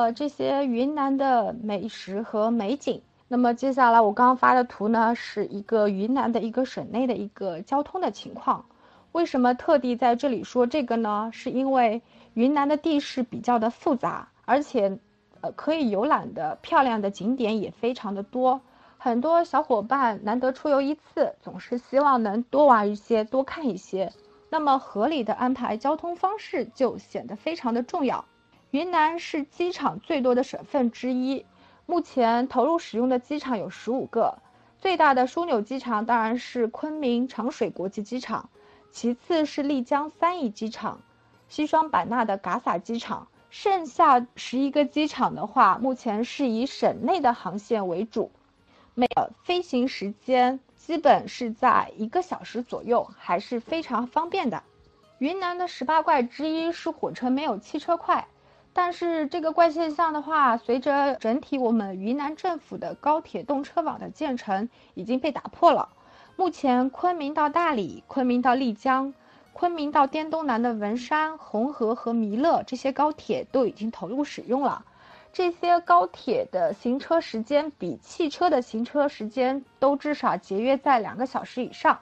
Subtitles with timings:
[0.00, 3.02] 了这些云南的美食和美景。
[3.26, 8.64] 那么接下来我刚刚发的图呢，是一个云南的一个省内的一个交通的情况。
[9.12, 11.30] 为什么特地在这里说这个呢？
[11.32, 12.00] 是因为
[12.34, 14.98] 云南的地势比较的复杂，而且，
[15.40, 18.60] 呃，可以游览的漂亮的景点也非常的多。
[18.96, 24.12] 很多小伙伴难得出游一次，总是希望能多玩一些，多看一些。
[24.50, 28.24] 那么合理的安排交通方式就显得非常的重要。
[28.70, 31.46] 云南是机场最多的省份之一。
[31.86, 34.38] 目前投入使用的机场有十五个，
[34.78, 38.50] 最大的枢纽机场当然是昆明长水国际机场，
[38.90, 41.00] 其次是丽江三义机场，
[41.48, 48.30] 西双版纳的嘎洒机场，剩下十一个机场的话，目前是以省内的航线为主，
[48.92, 49.08] 每
[49.44, 54.62] 飞行时间基本是在一个小时左右，还是非常方便的。
[55.16, 58.28] 云南的十八怪之一是火车没有汽车快。
[58.80, 65.88] 但是这个怪现象的话，随着整体我们云南政府的高铁动车网的建成，已经被打破了。
[66.36, 69.12] 目前昆明到大理、昆明到丽江、
[69.52, 74.84] 昆明到滇东南的文山、红河和弥勒这些高铁都已经投入使用了。
[75.32, 81.98] 这些高铁的行车时间比汽车的行车时间都至少节约在两个小时以上。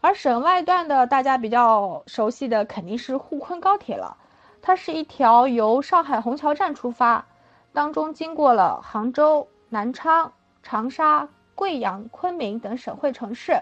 [0.00, 4.16] 而省外段的，大家比较熟悉的肯定是沪昆高铁了。
[4.64, 7.26] 它是一条由上海虹桥站出发，
[7.72, 10.32] 当中经过了杭州、南昌、
[10.62, 13.60] 长沙、贵阳、昆明等省会城市。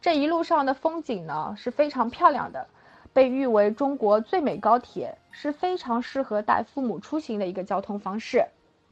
[0.00, 2.66] 这一路上的风景呢是非常漂亮的，
[3.12, 8.46] 被誉为中国最美高铁，是非常适合带父母出行的一个交通方式。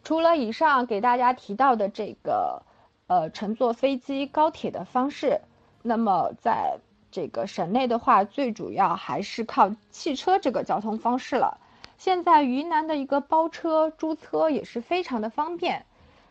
[0.04, 2.62] 除了以上给大家提到的这个，
[3.06, 5.40] 呃，乘坐飞机、高铁的方式，
[5.80, 6.78] 那么在。
[7.12, 11.58] 这个省内的话，最主要还是靠汽车这个交通方式了。
[11.98, 15.84] 现在云南的一个包车租车也是非常的方便，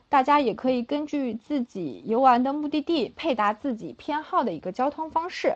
[0.10, 5.56] 大家也可以根据自己游玩的目的地配搭自己偏好的一个交通方式。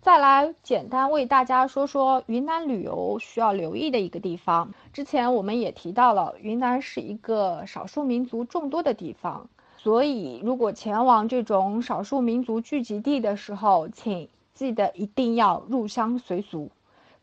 [0.00, 4.74] 再来简单为大家说说云南旅游需要留意的一个地方。
[4.92, 9.48] 之前我们也提到了，云南是一个少数民族众多的地方。
[9.82, 16.70] 所以，如果前往这种少数民族聚集地的时候，请记得一定要入乡随俗，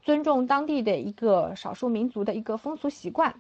[0.02, 3.40] 尊重当地的一个少数民族的一个风俗习惯。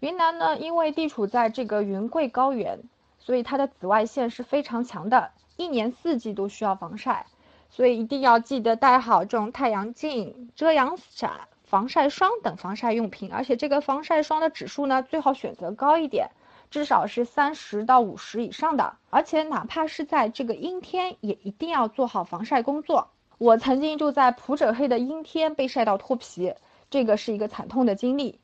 [0.00, 2.78] 云南呢，因为地处在这个云贵高原，
[3.18, 7.26] 所以它的紫外线是非常强的，一年四季都需要防晒，
[7.68, 11.32] 所以一定要记得带好这种太阳镜、遮阳伞、
[11.64, 16.30] 防晒霜等防晒用品，而且这个防晒霜的指数呢，最好选择高一点。
[16.70, 23.08] 至少是三十到五十以上的，而且哪怕是在这个阴天，也一定要做好防晒工作。
[23.38, 26.54] 我曾经就在普者黑的阴天被晒到脱皮，
[26.90, 28.40] 这个是一个惨痛的经历。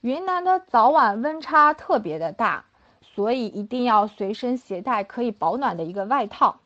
[0.00, 2.64] 云南的早晚温差特别的大，
[3.00, 6.60] 所以一定要随身携带可以保暖的一个外套。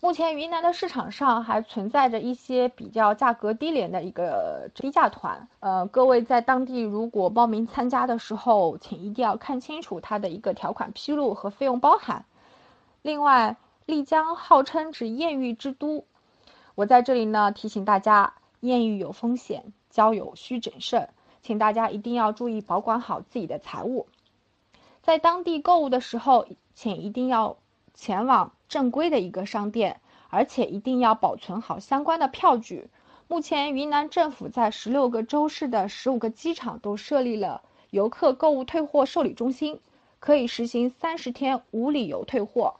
[0.00, 12.24] 目前云南的市场上还存在着一些比较价格低廉的一个低价团，呃，各位在当地如果报名参加的时候，请一定要看清楚它的一个条款披露和费用包含。
[13.02, 13.56] 另外，
[13.86, 16.04] 丽江号称是艳遇之都，
[16.76, 21.08] 我在这里呢提醒大家，艳遇有风险，交友需谨慎，
[21.42, 24.06] 请大家一定要注意保管好自己的财物。
[25.02, 27.56] 在当地购物的时候，请一定要
[27.98, 28.52] 前往。
[28.68, 29.98] 正规的一个商店，
[30.28, 32.88] 而且一定要保存好相关的票据。
[33.28, 39.80] 目前，云南政府在十六个州市的十五个机场都设立了游客购物退货受理中心，
[40.20, 42.74] 可以实行三十天无理由退货。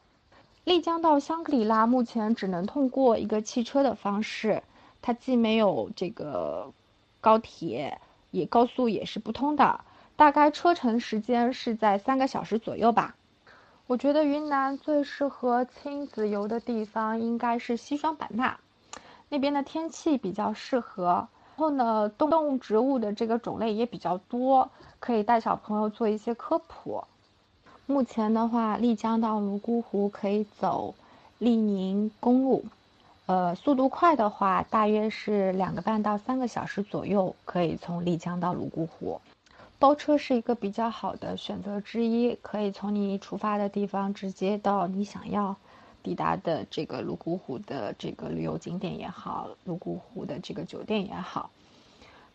[0.64, 4.62] 丽江到香格里拉目前只能通过一个汽车的方式，
[5.00, 6.70] 它既没有这个
[7.22, 7.98] 高铁，
[8.30, 9.80] 也高速也是不通的，
[10.16, 13.16] 大概车程时间是在三个小时左右吧。
[13.88, 18.60] 我觉得云南最适合亲子游的地方应该是西双版纳，
[19.30, 21.26] 那边的天气比较适合，然
[21.56, 24.68] 后呢，动物植物的这个种类也比较多，
[25.00, 27.02] 可以带小朋友做一些科普。
[27.86, 30.94] 目前的话，丽江到泸沽湖可以走
[31.38, 32.66] 丽宁公路，
[33.24, 39.18] 呃，速度快的话，大约是两个半到三个小时左右，可以从丽江到泸沽湖。
[39.80, 45.54] 包车是一个比较好的选择之一，可以从你出发的地方直接到你想要
[46.02, 51.50] 抵达的这个泸沽湖的这个旅游景点也好，泸沽湖的这个酒店也好。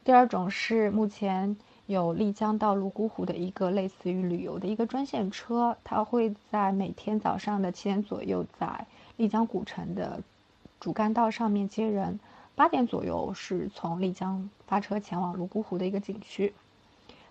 [0.06, 8.88] 第二种是目前有丽江到泸沽湖的一个类似于旅游的一个专线车，它会在每天早上的七点左右在
[9.18, 10.22] 丽江古城的
[10.80, 12.22] 主干道上面接人，
[12.56, 16.54] 八点左右是从丽江发车前往泸沽湖的一个景区。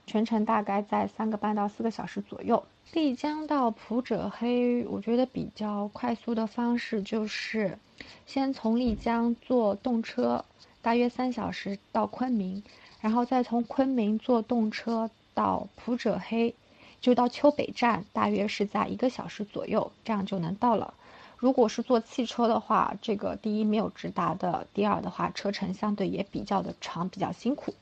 [0.07, 2.63] 全程大概在三个半到四个小时左右。
[2.93, 7.79] 丽江到普者黑，我觉得比较快速的方式就是，
[8.27, 10.45] 先从丽江坐动车，
[10.83, 12.63] 大约三小时到昆明，
[13.01, 16.55] 然后再从昆明坐动车到普者黑，
[17.01, 20.93] 就到丘北站，大约是在一个小时左右，这样就能到了。
[21.39, 27.75] 如果是坐汽车的话，这个第一没有直达的，第二的话车程相对也比较的长，比较辛苦。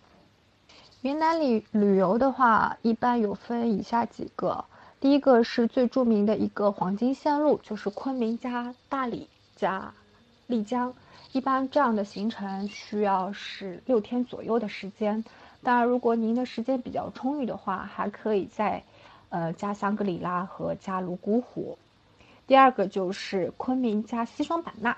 [1.02, 4.66] 云南旅旅游的话，一般有分以下几个。
[5.00, 9.26] 第一个是最著名的一个黄金线路，就是昆明加大理
[9.56, 9.94] 加
[10.46, 10.92] 丽江，
[11.32, 15.24] 一般这样的行程需要是六天左右的时间。
[15.62, 18.82] 当然，如果您的时间比较充裕的话，还可以在
[19.30, 21.78] 呃加香格里拉和加泸沽湖。
[22.46, 24.94] 第二个就是昆明加西双版纳，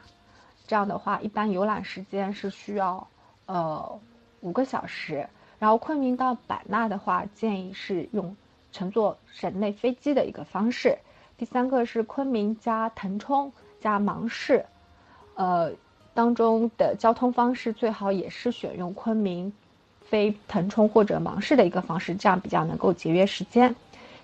[0.66, 3.06] 这样的话一般游览时间是需要
[3.46, 4.00] 呃
[4.40, 5.28] 五个小时。
[5.62, 8.34] 然后昆明到版纳的话，建议是用。
[8.72, 10.96] 乘坐省内飞机的一个方式。
[11.36, 14.64] 第三个是昆明加腾冲加芒市，
[15.34, 15.70] 呃，
[16.14, 19.52] 当中的交通方式最好也是选用昆明
[20.00, 23.76] 飞腾冲或者芒市的一个方式，这样比较能够节约时间。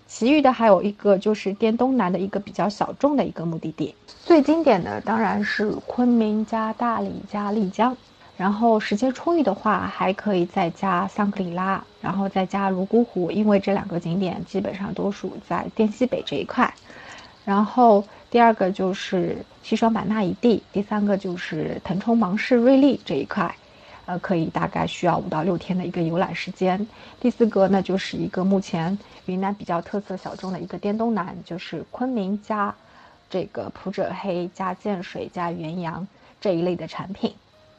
[0.06, 3.94] 其余的还有一个就是滇东南的一个比较小众的一个目的地，
[4.24, 7.94] 最经典的当然是昆明加大理加丽江。
[8.38, 16.72] 然后时间充裕的话，还可以再加香格里拉，然后再加泸沽湖，因为这两个景点基本上都属在滇西北这一块。
[17.44, 23.52] 然后第二个就是西双版纳一地，第三个就是腾冲、芒市、瑞丽这一块，
[24.06, 26.86] 呃，可以大概需要五到六天的一个游览时间。
[27.18, 28.96] 第四个呢，就是一个目前
[29.26, 32.72] 云南比较特色小众的一个滇东南，就是昆明加
[33.28, 36.06] 这个普者黑加建水加元阳
[36.40, 37.34] 这一类的产品。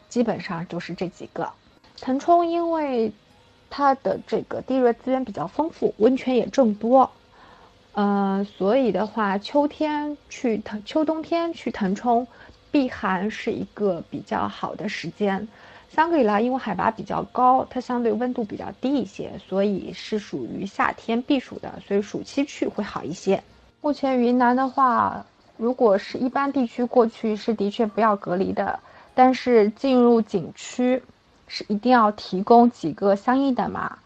[0.09, 1.49] 基本上就是这几个，
[2.01, 3.11] 腾冲因为
[3.69, 7.11] 它的这个地热资源比较丰富，温泉也众多，
[7.93, 12.27] 呃，所以的话，秋天去腾，秋冬天去腾冲
[12.71, 15.47] 避寒是一个比较好的时间。
[15.91, 23.43] 香格里拉因为海拔比较高，它相对温度比较低一些，所以是属于夏天避暑的，所以暑期去会好一些。
[23.81, 25.25] 目前云南的话，
[25.57, 28.79] 如果是一般地区过去是的确不要隔离的。
[29.21, 31.03] 但是进入景区
[31.45, 33.97] 是一定要提供几个相应的码，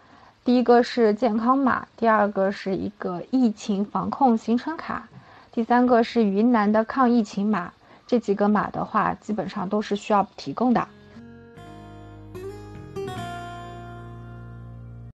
[0.43, 5.07] 第一个是健康码，第二个是一个疫情防控行程卡，
[5.51, 7.71] 第三个是云南的抗疫情码。
[8.07, 10.87] 这几个码的话，基本上都是需要提供的。